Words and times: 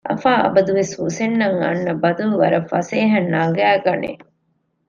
އަފާ 0.09 0.31
އަބަދުވެސް 0.43 0.93
ހުސެންއަށް 1.01 1.59
އަންނަ 1.63 1.93
ބަދަލު 2.03 2.35
ވަރަށް 2.41 2.69
ފަސޭހައިން 2.71 3.29
ނަގައިގަނެ 3.33 4.11